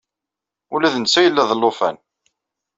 Ula 0.73 0.93
d 0.93 0.95
netta 0.97 1.19
yella 1.25 1.49
d 1.49 1.51
alufan. 1.55 1.97